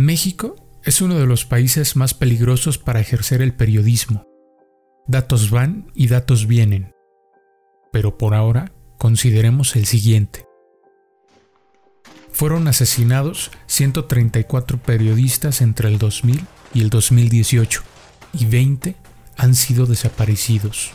[0.00, 0.54] México
[0.84, 4.28] es uno de los países más peligrosos para ejercer el periodismo.
[5.08, 6.92] Datos van y datos vienen.
[7.90, 10.46] Pero por ahora consideremos el siguiente.
[12.30, 17.82] Fueron asesinados 134 periodistas entre el 2000 y el 2018
[18.34, 18.94] y 20
[19.36, 20.92] han sido desaparecidos.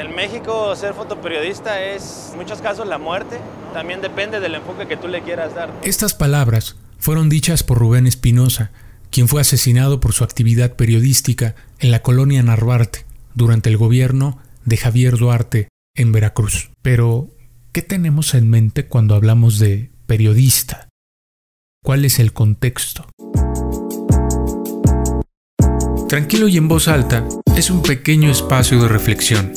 [0.00, 3.38] En México ser fotoperiodista es en muchos casos la muerte.
[3.74, 5.70] También depende del enfoque que tú le quieras dar.
[5.82, 8.70] Estas palabras fueron dichas por Rubén Espinosa,
[9.10, 14.78] quien fue asesinado por su actividad periodística en la colonia Narvarte durante el gobierno de
[14.78, 16.70] Javier Duarte en Veracruz.
[16.80, 17.28] Pero,
[17.72, 20.88] ¿qué tenemos en mente cuando hablamos de periodista?
[21.84, 23.06] ¿Cuál es el contexto?
[26.08, 29.52] Tranquilo y en voz alta es un pequeño espacio de reflexión.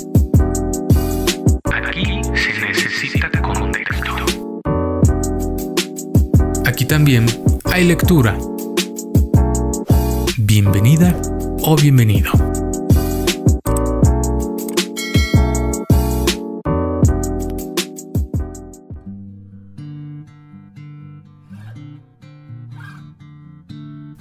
[6.88, 7.26] También
[7.66, 8.38] hay lectura.
[10.38, 11.20] Bienvenida
[11.60, 12.32] o bienvenido.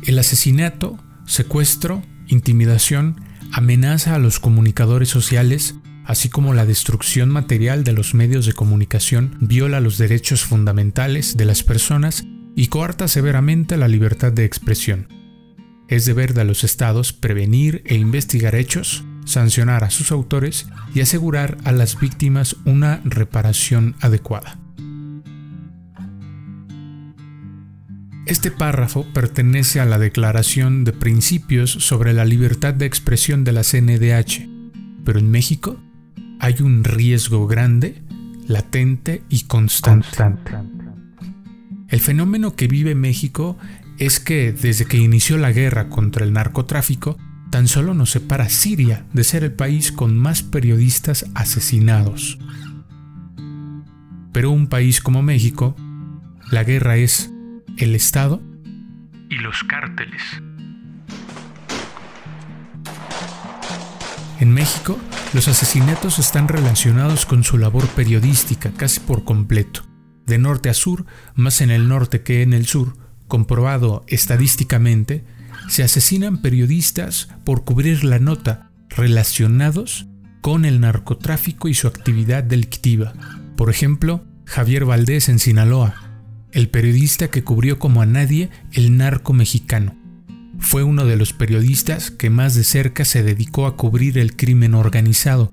[0.04, 3.20] El asesinato, secuestro, intimidación,
[3.52, 9.36] amenaza a los comunicadores sociales, así como la destrucción material de los medios de comunicación,
[9.40, 15.06] viola los derechos fundamentales de las personas y coarta severamente la libertad de expresión.
[15.88, 21.58] Es deber de los estados prevenir e investigar hechos, sancionar a sus autores y asegurar
[21.64, 24.58] a las víctimas una reparación adecuada.
[28.24, 33.62] Este párrafo pertenece a la Declaración de Principios sobre la Libertad de Expresión de la
[33.62, 34.48] CNDH,
[35.04, 35.78] pero en México
[36.40, 38.02] hay un riesgo grande,
[38.48, 40.08] latente y constante.
[41.88, 43.56] El fenómeno que vive México
[43.98, 47.16] es que desde que inició la guerra contra el narcotráfico,
[47.50, 52.38] tan solo nos separa Siria de ser el país con más periodistas asesinados.
[54.32, 55.76] Pero un país como México,
[56.50, 57.30] la guerra es
[57.78, 58.42] el Estado
[59.30, 60.22] y los cárteles.
[64.40, 64.98] En México,
[65.32, 69.85] los asesinatos están relacionados con su labor periodística casi por completo.
[70.26, 72.96] De norte a sur, más en el norte que en el sur,
[73.28, 75.24] comprobado estadísticamente,
[75.68, 80.06] se asesinan periodistas por cubrir la nota relacionados
[80.40, 83.12] con el narcotráfico y su actividad delictiva.
[83.56, 85.94] Por ejemplo, Javier Valdés en Sinaloa,
[86.52, 89.96] el periodista que cubrió como a nadie el narco mexicano.
[90.58, 94.74] Fue uno de los periodistas que más de cerca se dedicó a cubrir el crimen
[94.74, 95.52] organizado,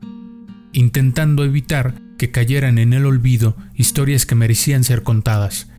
[0.72, 5.72] intentando evitar que cayeran en el olvido historias que merecían ser contadas.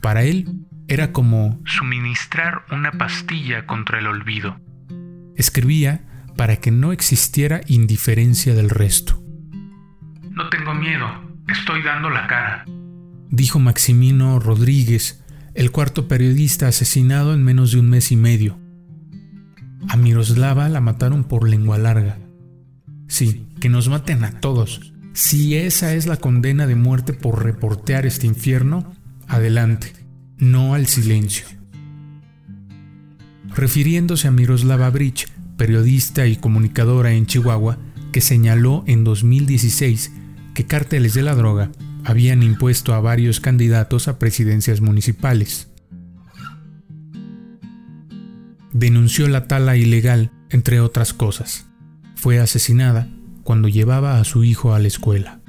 [0.00, 4.60] Para él era como suministrar una pastilla contra el olvido.
[5.36, 6.04] Escribía
[6.36, 9.22] para que no existiera indiferencia del resto.
[10.30, 11.06] No tengo miedo,
[11.48, 12.64] estoy dando la cara
[13.30, 15.24] dijo Maximino Rodríguez,
[15.54, 18.58] el cuarto periodista asesinado en menos de un mes y medio.
[19.88, 22.18] A Miroslava la mataron por lengua larga.
[23.08, 24.92] Sí, que nos maten a todos.
[25.20, 28.94] Si esa es la condena de muerte por reportear este infierno,
[29.26, 29.92] adelante,
[30.36, 31.44] no al silencio.
[33.48, 35.26] Refiriéndose a Miroslava Bridge,
[35.56, 37.78] periodista y comunicadora en Chihuahua,
[38.12, 40.12] que señaló en 2016
[40.54, 41.72] que cárteles de la droga
[42.04, 45.66] habían impuesto a varios candidatos a presidencias municipales.
[48.72, 51.66] Denunció la tala ilegal, entre otras cosas.
[52.14, 53.08] Fue asesinada
[53.48, 55.40] cuando llevaba a su hijo a la escuela.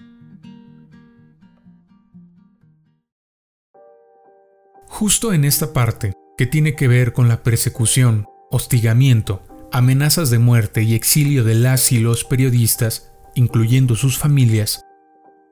[4.88, 9.44] Justo en esta parte, que tiene que ver con la persecución, hostigamiento,
[9.74, 14.86] amenazas de muerte y exilio de las y los periodistas, incluyendo sus familias,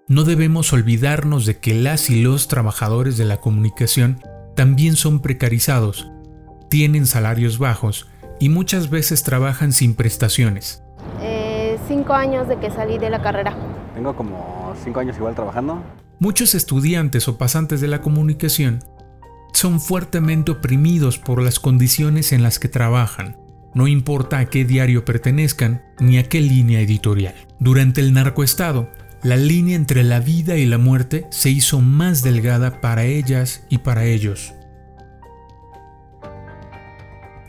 [0.08, 4.22] no debemos olvidarnos de que las y los trabajadores de la comunicación
[4.56, 6.08] también son precarizados,
[6.70, 8.08] tienen salarios bajos
[8.40, 10.82] y muchas veces trabajan sin prestaciones.
[12.08, 13.54] Cinco años de que salí de la carrera.
[13.94, 15.84] Tengo como cinco años igual trabajando.
[16.20, 18.80] Muchos estudiantes o pasantes de la comunicación
[19.52, 23.36] son fuertemente oprimidos por las condiciones en las que trabajan,
[23.74, 27.36] no importa a qué diario pertenezcan ni a qué línea editorial.
[27.60, 28.90] Durante el narcoestado,
[29.22, 33.80] la línea entre la vida y la muerte se hizo más delgada para ellas y
[33.80, 34.54] para ellos.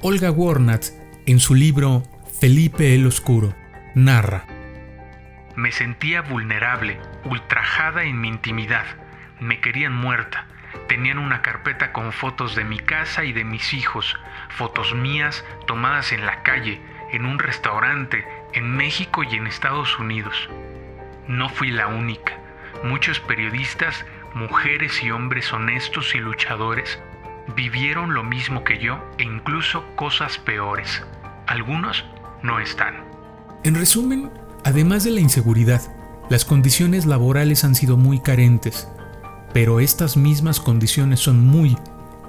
[0.03, 0.87] Olga Warnat,
[1.27, 2.03] en su libro
[2.41, 3.55] Felipe el Oscuro,
[4.05, 4.45] narra,
[5.57, 8.85] Me sentía vulnerable, ultrajada en mi intimidad,
[9.41, 10.47] me querían muerta,
[10.87, 14.17] tenían una carpeta con fotos de mi casa y de mis hijos,
[14.51, 16.81] fotos mías tomadas en la calle,
[17.11, 20.49] en un restaurante, en México y en Estados Unidos.
[21.27, 22.35] No fui la única.
[22.85, 27.03] Muchos periodistas, mujeres y hombres honestos y luchadores,
[27.57, 31.05] vivieron lo mismo que yo e incluso cosas peores.
[31.49, 32.07] Algunos
[32.43, 33.08] no están.
[33.65, 34.31] En resumen,
[34.65, 35.83] además de la inseguridad,
[36.31, 38.89] las condiciones laborales han sido muy carentes,
[39.53, 41.77] pero estas mismas condiciones son muy,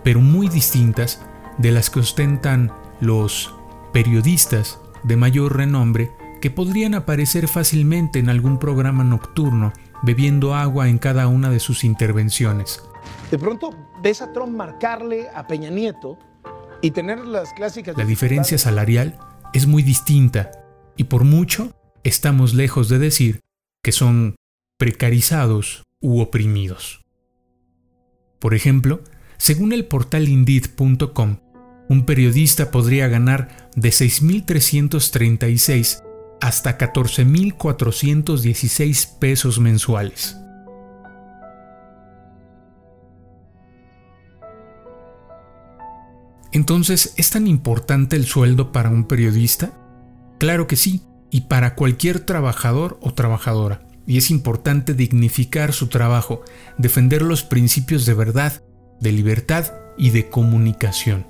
[0.03, 1.21] pero muy distintas
[1.57, 3.53] de las que ostentan los
[3.93, 6.11] periodistas de mayor renombre
[6.41, 11.83] que podrían aparecer fácilmente en algún programa nocturno bebiendo agua en cada una de sus
[11.83, 12.81] intervenciones.
[13.29, 16.17] De pronto ves a Trump marcarle a Peña Nieto
[16.81, 17.97] y tener las clásicas...
[17.97, 19.19] La diferencia salarial
[19.53, 20.51] es muy distinta
[20.99, 21.73] y por mucho
[22.03, 23.39] estamos lejos de decir
[23.81, 24.35] que son
[24.77, 26.99] precarizados u oprimidos.
[28.37, 29.01] Por ejemplo,
[29.37, 31.37] según el portal Indeed.com,
[31.87, 36.03] un periodista podría ganar de 6.336
[36.41, 40.35] hasta 14.416 pesos mensuales.
[46.51, 49.71] Entonces, ¿es tan importante el sueldo para un periodista?
[50.39, 53.81] Claro que sí, y para cualquier trabajador o trabajadora.
[54.07, 56.43] Y es importante dignificar su trabajo,
[56.77, 58.63] defender los principios de verdad,
[58.99, 61.27] de libertad y de comunicación.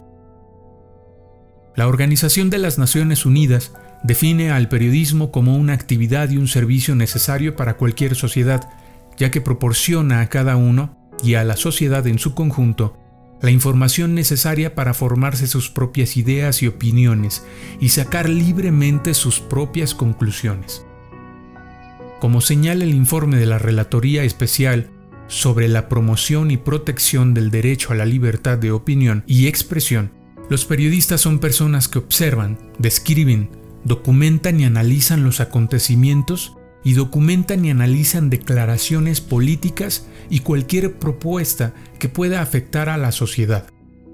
[1.76, 3.74] La Organización de las Naciones Unidas
[4.04, 8.70] define al periodismo como una actividad y un servicio necesario para cualquier sociedad,
[9.18, 12.98] ya que proporciona a cada uno y a la sociedad en su conjunto
[13.42, 17.46] la información necesaria para formarse sus propias ideas y opiniones
[17.80, 20.86] y sacar libremente sus propias conclusiones.
[22.20, 24.90] Como señala el informe de la Relatoría Especial
[25.28, 30.12] sobre la promoción y protección del derecho a la libertad de opinión y expresión,
[30.50, 33.52] los periodistas son personas que observan, describen,
[33.86, 42.10] documentan y analizan los acontecimientos y documentan y analizan declaraciones políticas y cualquier propuesta que
[42.10, 43.68] pueda afectar a la sociedad,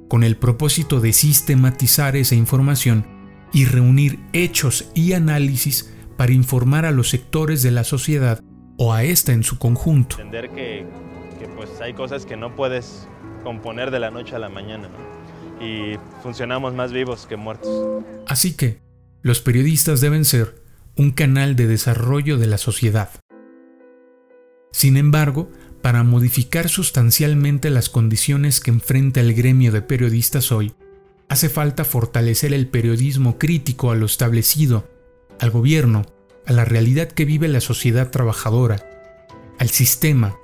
[0.07, 3.05] con el propósito de sistematizar esa información
[3.53, 8.41] y reunir hechos y análisis para informar a los sectores de la sociedad
[8.77, 10.17] o a esta en su conjunto.
[10.19, 10.85] Entender que,
[11.55, 13.07] pues hay cosas que no puedes
[13.43, 14.89] componer de la noche a la mañana
[15.61, 18.03] y funcionamos más vivos que muertos.
[18.27, 18.81] Así que
[19.21, 20.64] los periodistas deben ser
[20.97, 23.09] un canal de desarrollo de la sociedad.
[24.71, 25.51] Sin embargo,
[25.81, 30.73] para modificar sustancialmente las condiciones que enfrenta el gremio de periodistas hoy,
[31.27, 34.89] hace falta fortalecer el periodismo crítico a lo establecido,
[35.39, 36.05] al gobierno,
[36.45, 38.87] a la realidad que vive la sociedad trabajadora,
[39.59, 40.37] al sistema,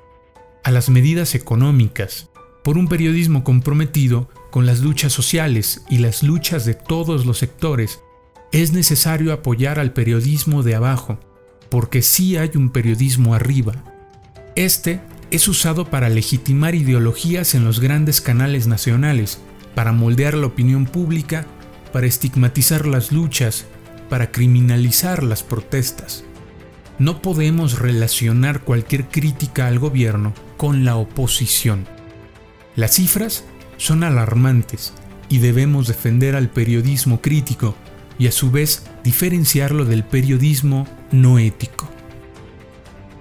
[0.64, 2.30] a las medidas económicas,
[2.64, 8.02] por un periodismo comprometido con las luchas sociales y las luchas de todos los sectores
[8.52, 11.20] es necesario apoyar al periodismo de abajo,
[11.70, 13.74] porque sí hay un periodismo arriba.
[14.56, 15.00] Este
[15.32, 19.40] es usado para legitimar ideologías en los grandes canales nacionales,
[19.74, 21.46] para moldear la opinión pública,
[21.94, 23.66] para estigmatizar las luchas,
[24.10, 26.26] para criminalizar las protestas.
[27.00, 31.88] No podemos relacionar cualquier crítica al gobierno con la oposición.
[32.76, 33.46] Las cifras
[33.78, 34.94] son alarmantes
[35.30, 37.76] y debemos defender al periodismo crítico
[38.22, 41.90] y a su vez diferenciarlo del periodismo no ético.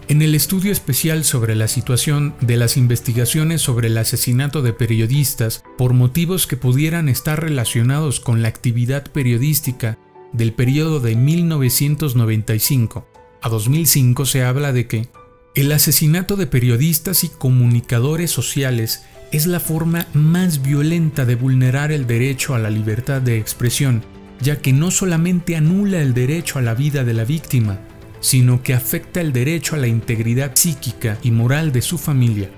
[0.09, 5.65] En el estudio especial sobre la situación de las investigaciones sobre el asesinato de periodistas
[5.79, 9.97] por motivos que pudieran estar relacionados con la actividad periodística
[10.35, 13.07] del periodo de 1995
[13.41, 15.09] a 2005 se habla de que
[15.55, 19.03] el asesinato de periodistas y comunicadores sociales
[19.33, 24.05] es la forma más violenta de vulnerar el derecho a la libertad de expresión
[24.41, 27.81] ya que no solamente anula el derecho a la vida de la víctima,
[28.21, 32.51] sino que afecta el derecho a la integridad psíquica y moral de su familia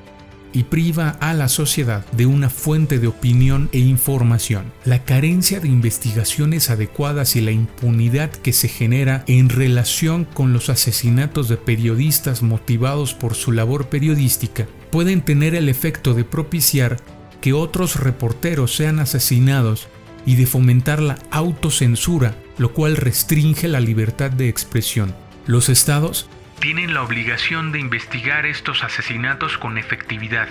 [0.52, 4.72] y priva a la sociedad de una fuente de opinión e información.
[4.84, 10.68] La carencia de investigaciones adecuadas y la impunidad que se genera en relación con los
[10.68, 16.98] asesinatos de periodistas motivados por su labor periodística pueden tener el efecto de propiciar
[17.40, 19.88] que otros reporteros sean asesinados
[20.26, 25.14] y de fomentar la autocensura, lo cual restringe la libertad de expresión.
[25.46, 26.28] Los estados
[26.60, 30.48] tienen la obligación de investigar estos asesinatos con efectividad,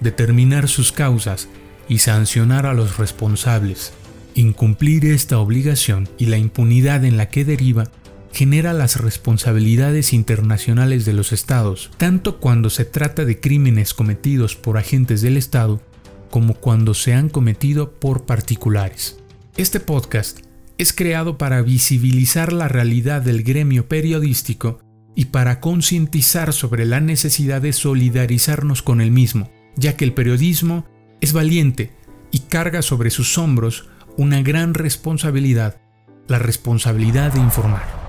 [0.00, 1.48] determinar sus causas
[1.88, 3.92] y sancionar a los responsables.
[4.34, 7.90] Incumplir esta obligación y la impunidad en la que deriva
[8.32, 14.78] genera las responsabilidades internacionales de los estados, tanto cuando se trata de crímenes cometidos por
[14.78, 15.82] agentes del Estado
[16.30, 19.18] como cuando se han cometido por particulares.
[19.56, 20.40] Este podcast
[20.78, 24.80] es creado para visibilizar la realidad del gremio periodístico
[25.14, 30.86] y para concientizar sobre la necesidad de solidarizarnos con el mismo, ya que el periodismo
[31.20, 31.90] es valiente
[32.30, 35.80] y carga sobre sus hombros una gran responsabilidad,
[36.28, 37.99] la responsabilidad de informar.